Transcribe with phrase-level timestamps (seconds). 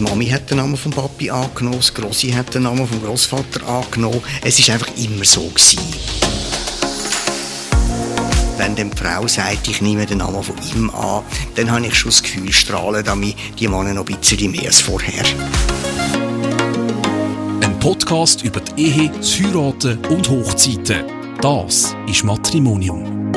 [0.00, 3.66] Die Mami hat den Namen vom Papi angenommen, das Grossi hat den Namen vom Großvater
[3.68, 4.22] angenommen.
[4.42, 5.78] Es ist einfach immer so gewesen.
[8.56, 11.22] Wenn die Frau sagt, ich nehme den Namen von ihm an,
[11.54, 14.80] dann habe ich schon das Gefühl, strahlen damit die Männer noch ein bisschen mehr als
[14.80, 15.22] vorher.
[17.60, 21.04] Ein Podcast über die Ehe, das Heiraten und Hochzeiten.
[21.42, 23.32] Das ist Matrimonium.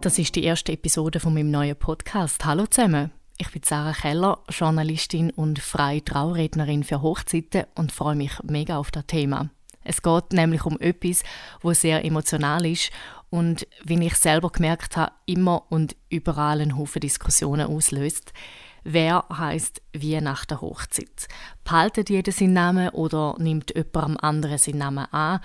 [0.00, 2.44] Das ist die erste Episode von meinem neuen Podcast.
[2.44, 3.10] Hallo zusammen.
[3.40, 8.90] Ich bin Sarah Keller, Journalistin und freie Traurednerin für Hochzeiten und freue mich mega auf
[8.90, 9.48] das Thema.
[9.82, 11.22] Es geht nämlich um etwas,
[11.62, 12.90] wo sehr emotional ist
[13.30, 18.34] und, wie ich selber gemerkt habe, immer und überall einen Haufen Diskussionen auslöst.
[18.84, 21.26] Wer heißt wie nach der Hochzeit?
[21.64, 25.40] Behaltet jeder seinen Namen oder nimmt jemand anderen seinen Namen an?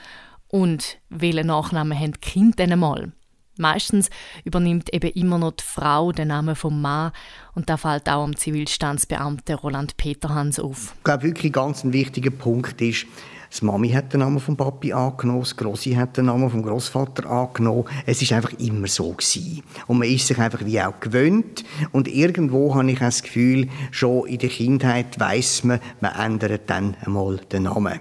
[0.49, 3.13] Und welchen Nachnamen haben die Kinder denn einmal?
[3.57, 4.09] Meistens
[4.43, 7.11] übernimmt eben immer noch die Frau den Namen vom Mann
[7.53, 10.93] und da fällt auch am Zivilstandsbeamten Roland Peterhans auf.
[10.97, 13.05] Ich glaube wirklich ganz ein wichtiger Punkt ist,
[13.61, 17.29] die Mami hat den Namen vom Papi angenommen, das Grossi hat den Namen vom Großvater
[17.29, 17.85] angenommen.
[18.05, 19.63] Es ist einfach immer so gewesen.
[19.87, 21.63] Und man ist sich einfach wie auch gewöhnt.
[21.93, 26.97] Und irgendwo habe ich das Gefühl, schon in der Kindheit weiß man, man ändert dann
[27.05, 27.99] einmal den Namen.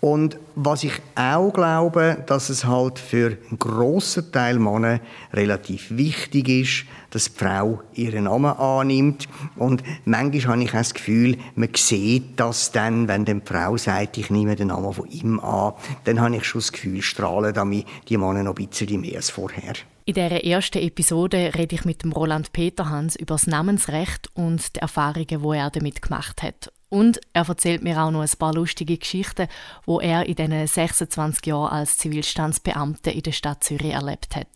[0.00, 5.00] Und was ich auch glaube, dass es halt für einen grossen Teil Männer
[5.32, 9.28] relativ wichtig ist, dass die Frau ihren Namen annimmt.
[9.56, 14.28] Und manchmal habe ich das Gefühl, man sieht das dann, wenn die Frau sagt, ich
[14.28, 15.72] nehme den Namen von ihm an,
[16.04, 19.30] dann habe ich schon das Gefühl, strahlen damit die Männer noch ein bisschen mehr als
[19.30, 19.74] vorher.
[20.06, 24.80] In dieser ersten Episode rede ich mit dem Roland Peterhans über das Namensrecht und die
[24.80, 26.70] Erfahrungen, die er damit gemacht hat.
[26.94, 29.48] Und er erzählt mir auch noch ein paar lustige Geschichten,
[29.84, 34.46] wo er in diesen 26 Jahren als Zivilstandsbeamter in der Stadt Zürich erlebt hat.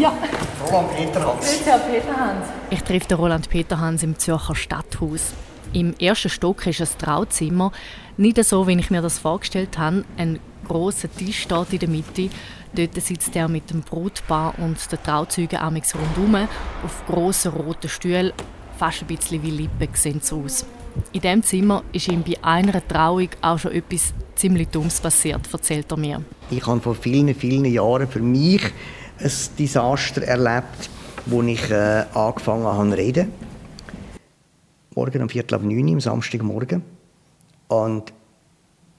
[0.00, 0.12] Ja.
[0.66, 1.60] Roland Peterhans.
[2.70, 5.34] Ich treffe Roland Peterhans im Zürcher Stadthaus.
[5.72, 7.72] Im ersten Stock ist ein Trauzimmer.
[8.16, 10.04] Nicht so, wie ich mir das vorgestellt habe.
[10.16, 12.28] Ein großer Tisch steht in der Mitte.
[12.74, 16.48] Dort sitzt er mit dem Brutpaar und den Trauzeugen amix rundherum
[16.84, 18.32] auf grossen roten Stühlen.
[18.78, 20.66] Fast ein bisschen wie Lippen sehen sie aus.
[21.12, 25.90] In diesem Zimmer ist ihm bei einer Trauung auch schon etwas ziemlich Dummes passiert, erzählt
[25.90, 26.22] er mir.
[26.50, 28.62] Ich habe vor vielen, vielen Jahren für mich
[29.18, 30.90] ein Desaster erlebt,
[31.26, 33.51] wo ich äh, angefangen habe zu reden
[34.94, 36.82] morgen um Viertel ab neun am Samstagmorgen.
[37.68, 38.12] Und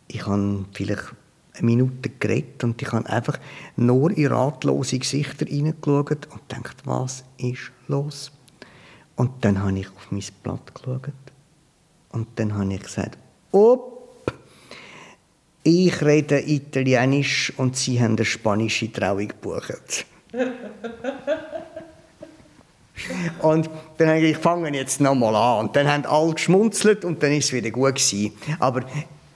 [0.07, 1.13] ich habe vielleicht
[1.53, 3.39] eine Minute geredet und ich habe einfach
[3.75, 8.31] nur in ratlose Gesichter hineingeschaut und gedacht, was ist los?
[9.15, 11.13] Und dann habe ich auf mein Blatt geschaut
[12.11, 13.17] und dann habe ich gesagt,
[13.51, 13.93] op,
[15.63, 20.05] ich rede Italienisch und Sie haben eine spanische Trauung gebucht.
[23.41, 25.65] Und dann habe ich, ich fange jetzt nochmal an.
[25.65, 28.33] Und dann haben alle geschmunzelt und dann ist es wieder gut gewesen.
[28.59, 28.81] Aber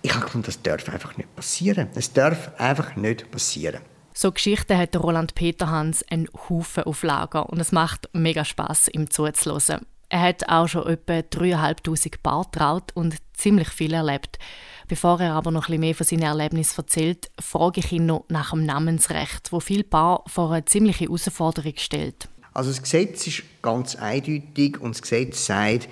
[0.01, 1.90] ich habe gefunden, das darf einfach nicht passieren.
[1.96, 3.81] Es darf einfach nicht passieren.
[4.13, 9.09] So Geschichten hat Roland Peterhans einen Haufen auf Lager und es macht mega Spaß, ihm
[9.12, 9.85] zuzuhören.
[10.09, 14.40] Er hat auch schon etwa 3'500 Paar traut und ziemlich viel erlebt.
[14.88, 18.25] Bevor er aber noch ein bisschen mehr von seinen Erlebnissen erzählt, frage ich ihn noch
[18.29, 22.29] nach dem Namensrecht, wo viele Paar vor eine ziemliche Herausforderung stellt.
[22.57, 25.88] Also das Gesetz ist ganz eindeutig und das Gesetz sagt,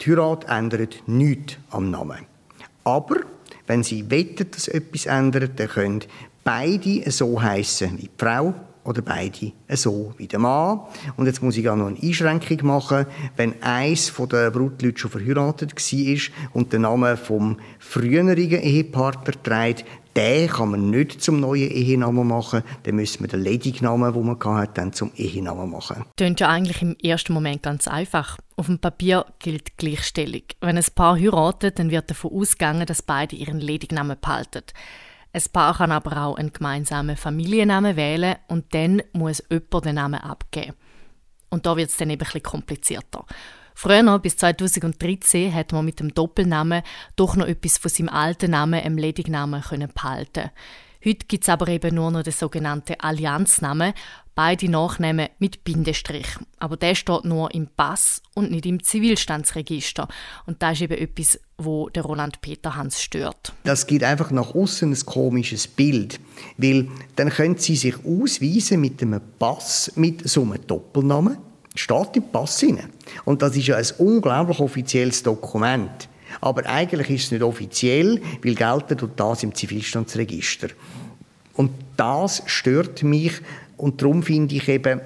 [0.00, 2.18] die Heirat ändert nichts am Namen.
[2.84, 3.16] Aber
[3.66, 6.04] wenn sie wettet, dass etwas ändert, dann können
[6.44, 8.54] beide so heißen wie die Frau
[8.84, 10.82] oder beide so wie der Mann.
[11.16, 13.06] Und jetzt muss ich auch noch eine Einschränkung machen.
[13.36, 19.84] Wenn eins von den Brutleuten schon verheiratet war und den Namen vom früheren Ehepartner trägt,
[20.18, 22.64] den kann man nicht zum neuen Ehenamen machen.
[22.82, 25.98] Dann müssen wir den Ledignamen, den man hatte, dann zum Ehenamen machen.
[25.98, 28.36] Das klingt ja eigentlich im ersten Moment ganz einfach.
[28.56, 30.42] Auf dem Papier gilt Gleichstellung.
[30.60, 34.64] Wenn ein Paar heiratet, dann wird davon ausgegangen, dass beide ihren Ledignamen behalten.
[35.32, 40.20] Ein Paar kann aber auch einen gemeinsamen Familiennamen wählen und dann muss jemand den Namen
[40.20, 40.74] abgeben.
[41.48, 43.24] Und da wird es dann eben ein bisschen komplizierter.
[43.80, 46.82] Früher, bis 2013, hat man mit dem Doppelnamen
[47.14, 49.62] doch noch etwas von seinem alten Namen, dem Ledignamen,
[49.94, 50.50] behalten
[51.04, 53.92] Heute gibt es aber eben nur noch den sogenannten Allianznamen,
[54.34, 56.26] beide Nachnamen mit Bindestrich.
[56.58, 60.08] Aber der steht nur im Pass und nicht im Zivilstandsregister.
[60.46, 63.52] Und das ist eben etwas, wo der Roland Peter Hans stört.
[63.62, 66.18] Das gibt einfach nach außen ein komisches Bild,
[66.56, 71.38] weil dann können Sie sich ausweisen mit einem Pass mit so einem Doppelnamen
[71.78, 72.80] steht im Pass rein.
[73.24, 76.08] Und das ist ja ein unglaublich offizielles Dokument.
[76.40, 80.68] Aber eigentlich ist es nicht offiziell, weil gelten tut das im Zivilstandsregister.
[81.54, 83.32] Und das stört mich
[83.76, 85.00] und darum finde ich eben,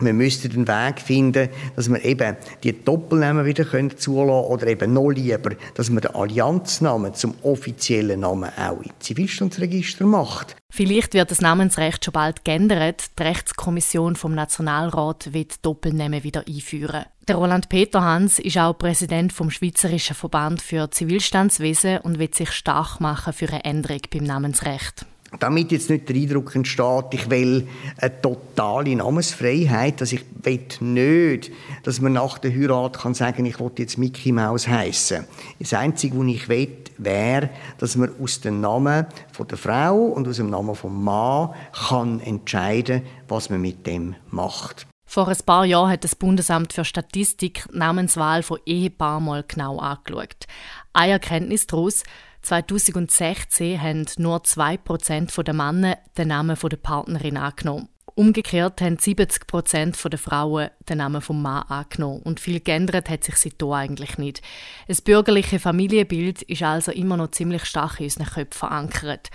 [0.00, 4.92] wir müssten den Weg finden, dass wir eben die Doppelnamen wieder können zulassen oder eben
[4.92, 10.56] noch lieber, dass man den Allianznamen zum offiziellen Namen auch im Zivilstandsregister macht.
[10.70, 13.18] Vielleicht wird das Namensrecht schon bald geändert.
[13.18, 17.06] Die Rechtskommission vom Nationalrat wird Doppelnamen wieder einführen.
[17.28, 22.52] Der Roland Peter Hans ist auch Präsident vom Schweizerischen Verband für Zivilstandswesen und wird sich
[22.52, 25.06] stark machen für eine Änderung beim Namensrecht
[25.40, 27.66] damit jetzt nicht der Eindruck entsteht, ich will
[27.98, 31.50] eine totale Namensfreiheit, dass ich will nicht,
[31.82, 35.24] dass man nach der Heirat kann sagen, ich will jetzt Mickey Mouse heißen.
[35.58, 40.28] Das Einzige, was ich will, wäre, dass man aus dem Namen von der Frau und
[40.28, 41.50] aus dem Namen vom Mann
[41.88, 44.86] kann entscheiden, was man mit dem macht.
[45.08, 49.78] Vor ein paar Jahren hat das Bundesamt für Statistik die Namenswahl von Ehepaaren mal genau
[49.78, 50.46] angeschaut.
[50.92, 52.02] Eine Erkenntnis daraus,
[52.46, 57.88] 2016 haben nur 2% der Männer den Namen der Partnerin angenommen.
[58.14, 62.22] Umgekehrt haben 70% der Frauen den Namen vom Mann angenommen.
[62.22, 64.42] Und viel geändert hat sich seitdem eigentlich nicht.
[64.86, 69.30] Das bürgerliche Familienbild ist also immer noch ziemlich stark in unseren Köpfen verankert.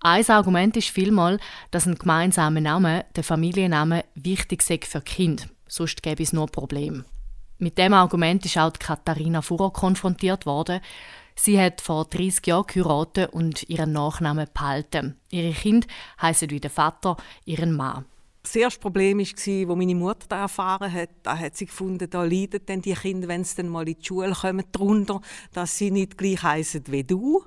[0.00, 1.38] Ein Argument ist vielmal,
[1.70, 5.48] dass ein gemeinsamer Name, der Familienname, wichtig sei für Kind.
[5.68, 7.04] Sonst gäbe es nur Probleme.
[7.58, 10.80] Mit dem Argument ist auch Katharina Furrer konfrontiert worden.
[11.38, 15.20] Sie hat vor 30 Jahren geheiratet und ihren Nachnamen behalten.
[15.30, 15.86] Ihre Kinder
[16.20, 18.06] heißen wie der Vater ihren Mann.
[18.42, 21.10] Das erste Problem war, als meine Mutter das erfahren hat.
[21.24, 24.06] Da hat sie gefunden, da leiden dann die Kinder, wenn sie dann mal in die
[24.06, 25.20] Schule kommen, darunter,
[25.52, 27.44] dass sie nicht gleich heißen wie du.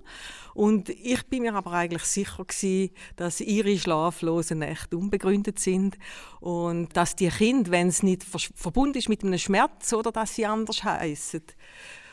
[0.54, 5.98] Und ich bin mir aber eigentlich sicher gewesen, dass ihre schlaflosen Nächte unbegründet sind
[6.42, 10.46] und dass die Kinder, wenn es nicht verbunden ist mit einem Schmerz oder dass sie
[10.46, 11.44] anders heißen,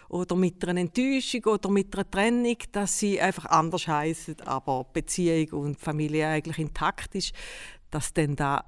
[0.08, 5.64] oder mit einer Enttäuschung oder mit einer Trennung, dass sie einfach anders heißen, aber Beziehung
[5.64, 7.32] und Familie eigentlich intakt ist,
[7.91, 8.64] dass dann da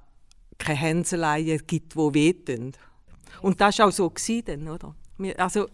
[0.57, 2.73] keine Hänseleien gibt, die wehtun.
[3.41, 4.11] Und das war auch so,
[4.45, 4.95] dann, oder?
[5.37, 5.67] Also,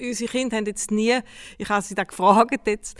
[0.00, 1.18] unsere Kinder haben jetzt nie,
[1.58, 2.98] ich habe sie da gefragt, jetzt,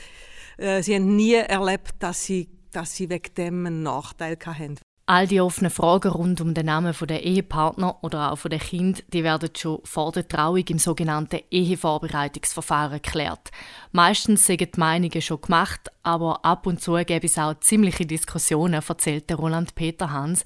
[0.57, 4.79] äh, sie haben nie erlebt, dass sie, dass sie wegen dem einen Nachteil hatten.
[5.05, 9.25] All die offenen Fragen rund um den Namen der Ehepartner oder auch der Kind, die
[9.25, 13.51] werden schon vor der Trauung im sogenannten Ehevorbereitungsverfahren geklärt.
[13.91, 18.75] Meistens sind die Meinungen schon gemacht, aber ab und zu gäbe es auch ziemliche Diskussionen,
[18.75, 20.45] erzählt Roland Peter Hans.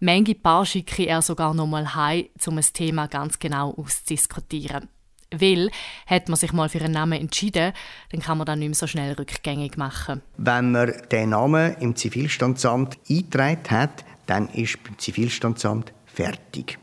[0.00, 4.88] Manche Paar schicke er sogar noch mal heim, um ein Thema ganz genau auszudiskutieren.
[5.32, 5.70] Weil,
[6.06, 7.72] hat man sich mal für einen Namen entschieden,
[8.10, 10.22] dann kann man dann nicht mehr so schnell rückgängig machen.
[10.36, 16.78] Wenn man den Namen im Zivilstandsamt eingetragen hat, dann ist beim Zivilstandsamt fertig.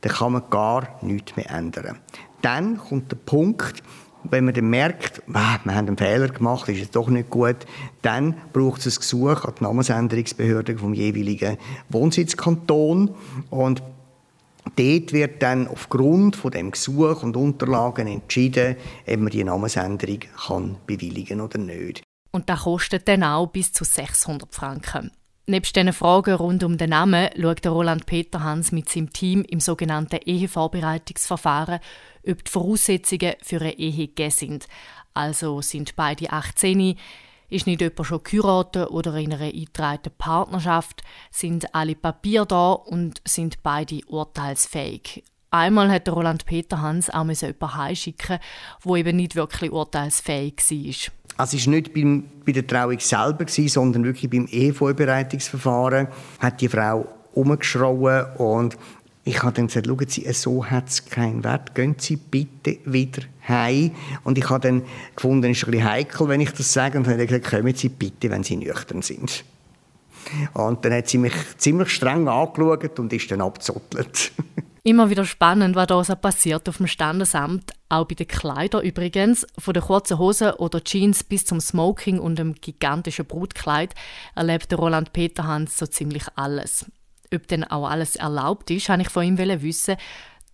[0.00, 1.98] Dann kann man gar nichts mehr ändern.
[2.42, 3.82] Dann kommt der Punkt,
[4.24, 7.56] wenn man dann merkt, wir haben einen Fehler gemacht, ist es doch nicht gut,
[8.02, 11.56] dann braucht es ein Gesuch an die Namensänderungsbehörde vom jeweiligen
[11.88, 13.14] Wohnsitzkanton
[13.50, 13.82] und
[14.76, 18.76] Dort wird dann aufgrund von dem Gesuch und Unterlagen entschieden,
[19.06, 22.02] ob man die Namensänderung kann bewilligen oder nicht.
[22.30, 25.10] Und das kostet dann auch bis zu 600 Franken.
[25.46, 29.60] Nebst diesen Fragen rund um den Namen schaut Roland Peter Hans mit seinem Team im
[29.60, 31.80] sogenannten Ehevorbereitungsverfahren,
[32.26, 34.68] ob die Voraussetzungen für eine Ehe gegeben sind.
[35.14, 36.96] Also sind beide 18,
[37.52, 41.02] ist nicht jemand schon geheiratet oder in einer eingetragenen Partnerschaft?
[41.30, 45.24] Sind alle Papiere da und sind beide urteilsfähig?
[45.50, 48.38] Einmal hat Roland Peter Hans auch jemanden heimschicken,
[48.84, 51.12] der eben nicht wirklich urteilsfähig war.
[51.36, 56.68] Also es war nicht beim, bei der Trauung selber, sondern wirklich beim Ehevorbereitungsverfahren hat die
[56.68, 58.76] Frau umgeschrauen und
[59.24, 63.22] ich habe dann gesagt, schauen Sie, so hat es keinen Wert, gehen Sie bitte wieder
[63.46, 63.92] heim.
[64.24, 64.82] Und ich habe dann
[65.14, 67.74] gefunden, es ist ein bisschen heikel, wenn ich das sage, und dann habe gesagt, kommen
[67.74, 69.44] Sie bitte, wenn Sie nüchtern sind.
[70.54, 74.32] Und dann hat sie mich ziemlich streng angeschaut und ist dann abgezottelt.
[74.84, 77.72] Immer wieder spannend, was da so passiert auf dem Standesamt.
[77.88, 79.46] Auch bei den Kleidern übrigens.
[79.58, 83.94] Von der kurzen Hose oder Jeans bis zum Smoking und dem gigantischen Brutkleid
[84.34, 86.86] erlebt Roland Peterhans so ziemlich alles
[87.32, 89.96] ob denn auch alles erlaubt ist, habe ich von ihm wissen.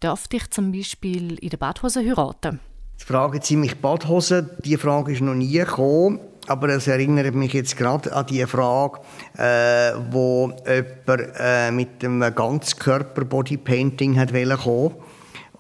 [0.03, 2.61] Dürfte ich zum Beispiel in der Badhose heiraten?
[3.01, 6.21] Die Frage ziemlich Badhose, die Frage ist noch nie gekommen.
[6.47, 9.01] Aber es erinnert mich jetzt gerade an die Frage,
[9.37, 14.95] äh, wo jemand äh, mit einem Ganzkörper-Bodypainting hat kommen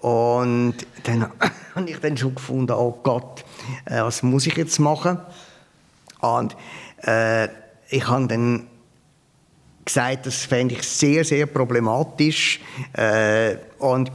[0.00, 1.30] Und dann
[1.74, 3.44] habe ich dann schon gefunden, oh Gott,
[3.84, 5.18] äh, was muss ich jetzt machen?
[6.20, 6.56] Und
[7.02, 7.48] äh,
[7.90, 8.66] ich habe dann
[9.88, 12.60] gesagt, das fände ich sehr, sehr problematisch.
[12.92, 14.12] Äh, und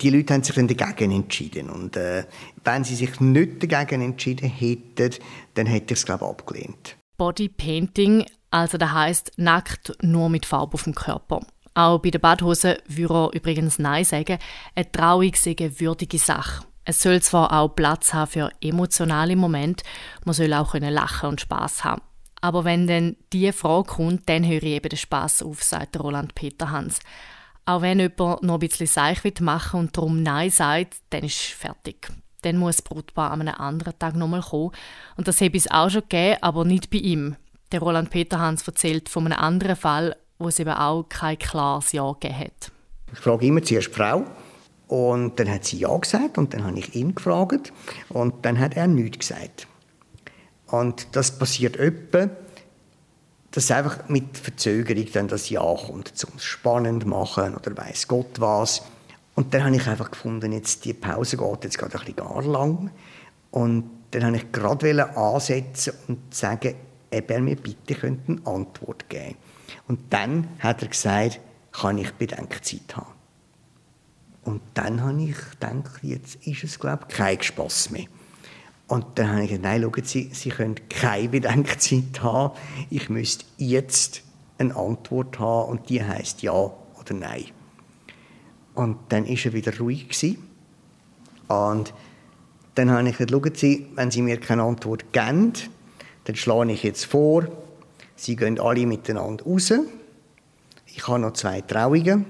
[0.00, 1.70] die Leute haben sich dann dagegen entschieden.
[1.70, 2.24] Und äh,
[2.64, 5.14] wenn sie sich nicht dagegen entschieden hätten,
[5.54, 6.96] dann hätte ich es, glaube ich, abgelehnt.
[7.16, 11.40] Bodypainting, also das heißt nackt nur mit Farbe auf dem Körper.
[11.74, 14.38] Auch bei den Badhosen würde er übrigens Nein sagen.
[14.74, 16.64] Eine Trauung sei eine würdige Sache.
[16.84, 19.84] Es soll zwar auch Platz haben für emotionale Momente,
[20.24, 22.02] man soll auch lachen und Spaß haben.
[22.44, 26.34] Aber wenn dann diese Frage kommt, dann höre ich eben den Spass auf, sagt Roland
[26.34, 26.98] Peter Hans.
[27.64, 32.06] Auch wenn jemand noch ein bisschen seich machen und darum Nein sagt, dann ist fertig.
[32.42, 34.72] Dann muss das Brutpaar an einem anderen Tag nochmal kommen.
[35.16, 37.36] Und das habe es auch schon gegeben, aber nicht bei ihm.
[37.72, 41.92] Der Roland Peter Hans erzählt von einem anderen Fall, wo es eben auch kein klares
[41.92, 42.72] Ja gegeben hat.
[43.10, 44.26] Ich frage immer zuerst die Frau.
[44.88, 47.72] Und dann hat sie Ja gesagt und dann habe ich ihn gefragt
[48.10, 49.66] und dann hat er nichts gesagt.
[50.80, 52.30] Und das passiert öppe,
[53.52, 58.40] dass einfach mit Verzögerung dann das Ja kommt, um es spannend machen oder weiß Gott
[58.40, 58.82] was.
[59.36, 62.42] Und dann habe ich einfach gefunden, jetzt die Pause geht jetzt gerade ein bisschen gar
[62.42, 62.90] lang.
[63.52, 66.74] Und dann habe ich gerade ansetzen und sagen,
[67.12, 69.36] ob er mir bitte eine Antwort geben.
[69.86, 71.38] Und dann hat er gesagt,
[71.70, 73.12] kann ich Bedenkzeit haben.
[74.42, 78.06] Und dann habe ich gedacht, jetzt ist es, glaube ich, kein Spass mehr.
[78.94, 82.56] Und dann habe ich gesagt, nein, schauen Sie, Sie können keine Bedenkzeit haben.
[82.90, 84.22] Ich müsste jetzt
[84.56, 87.46] eine Antwort haben und die heißt ja oder nein.
[88.76, 90.08] Und dann war er wieder ruhig.
[90.08, 90.48] Gewesen.
[91.48, 91.92] Und
[92.76, 95.54] dann habe ich gesagt, schauen Sie, wenn Sie mir keine Antwort geben,
[96.22, 97.48] dann schlage ich jetzt vor,
[98.14, 99.72] Sie gehen alle miteinander raus.
[100.86, 102.26] Ich habe noch zwei Trauungen.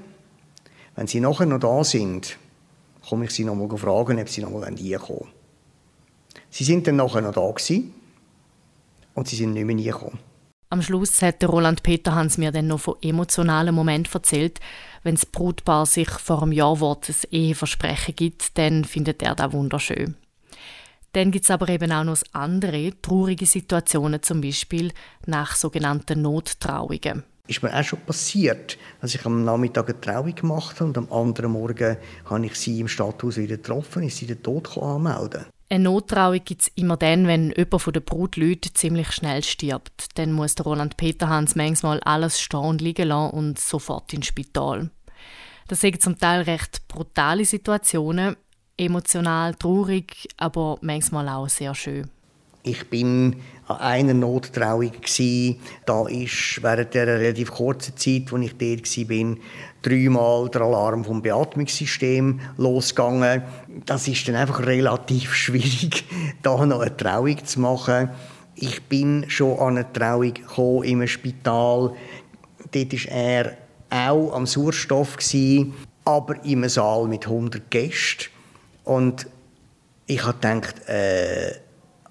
[0.97, 2.39] Wenn Sie nachher noch da sind,
[3.07, 5.34] komme ich Sie noch mal fragen, ob Sie noch mal hier kommen
[6.57, 7.93] Sie sind dann nachher noch da gewesen
[9.15, 10.21] und sie sind nicht mehr gekommen.
[10.71, 14.61] Am Schluss hat Roland Peterhans mir dann noch von emotionalen Momenten erzählt.
[15.03, 20.15] Wenn das Brutpaar sich vor einem Jahrwort ein Eheversprechen gibt, dann findet er das wunderschön.
[21.15, 24.93] Dann gibt es aber eben auch noch andere traurige Situationen, zum Beispiel
[25.27, 27.25] nach sogenannten Nottrauungen.
[27.49, 31.13] Ist mir auch schon passiert, dass ich am Nachmittag eine Trauung gemacht habe und am
[31.13, 31.97] anderen Morgen
[32.27, 35.47] habe ich sie im Stadthaus wieder getroffen, ist sie den Tod anmelden.
[35.75, 40.07] Eine Nottrauung gibt es immer dann, wenn jemand von den Brutleuten ziemlich schnell stirbt.
[40.15, 44.91] Dann muss Roland Peterhans manchmal alles stehen und liegen lassen und sofort ins Spital.
[45.67, 48.37] Das sind zum Teil recht brutale Situationen,
[48.77, 52.09] emotional traurig, aber manchmal auch sehr schön.
[52.63, 55.59] Ich bin an einer Nottrauung gsi.
[55.87, 59.37] Da ist während der relativ kurzen Zeit, wo ich dort war,
[59.85, 63.43] dreimal der Alarm vom Beatmungssystem losgegangen.
[63.87, 66.05] Das ist dann einfach relativ schwierig,
[66.43, 68.09] da noch eine Trauung zu machen.
[68.57, 71.93] Ich bin schon an eine Trauung gekommen, im Spital.
[72.73, 73.57] Dort war er
[73.91, 75.17] auch am Sauerstoff,
[76.05, 78.31] aber im Saal mit 100 Gästen.
[78.85, 79.27] Und
[80.07, 81.53] ich habe gedacht, äh,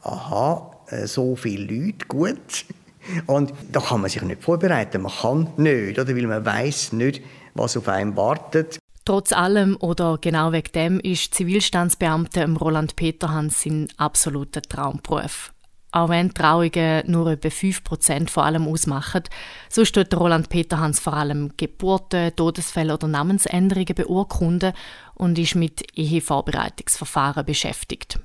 [0.01, 2.65] aha, äh, so viele Leute, gut.
[3.27, 5.01] Und da kann man sich nicht vorbereiten.
[5.01, 6.15] Man kann nicht, oder?
[6.15, 7.21] weil man weiß nicht,
[7.53, 8.79] was auf einem wartet.
[9.05, 15.53] Trotz allem oder genau wegen dem ist Zivilstandsbeamter Roland Peterhans sein absoluter Traumberuf.
[15.91, 19.23] Auch wenn Trauungen nur etwa 5% von allem ausmachen,
[19.69, 24.73] so steht Roland Peterhans vor allem Geburten, Todesfälle oder Namensänderungen beurkunden
[25.13, 28.19] und ist mit Ehevorbereitungsverfahren beschäftigt.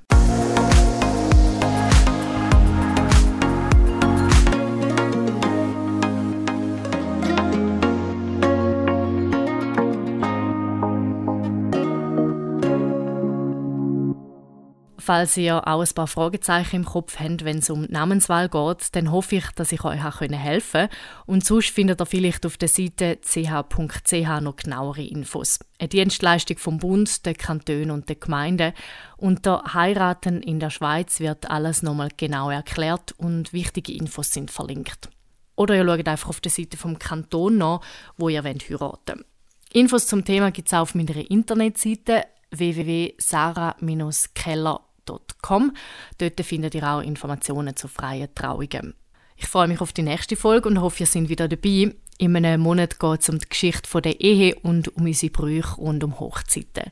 [15.08, 18.94] Falls ihr auch ein paar Fragezeichen im Kopf habt, wenn es um die Namenswahl geht,
[18.94, 20.94] dann hoffe ich, dass ich euch auch helfen konnte.
[21.24, 25.60] Und sonst findet ihr vielleicht auf der Seite ch.ch noch genauere Infos.
[25.78, 28.74] Eine Dienstleistung vom Bund, der Kanton und der Gemeinde.
[29.16, 35.08] Unter Heiraten in der Schweiz wird alles nochmal genau erklärt und wichtige Infos sind verlinkt.
[35.56, 37.80] Oder ihr schaut einfach auf der Seite vom Kanton nach,
[38.18, 39.24] wo ihr heiraten wollt.
[39.72, 45.72] Infos zum Thema gibt es auf meiner Internetseite www.sarah-keller.com www.trauungen.com.
[46.18, 48.94] Dort findet ihr auch Informationen zu freien Trauungen.
[49.36, 51.94] Ich freue mich auf die nächste Folge und hoffe, ihr seid wieder dabei.
[52.18, 56.02] In einem Monat geht es um die Geschichte der Ehe und um unsere Brüche und
[56.02, 56.90] um Hochzeiten.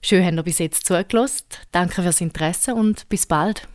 [0.00, 1.46] Schön, habt ihr bis jetzt zugelassen.
[1.72, 3.66] Danke fürs Interesse und bis bald.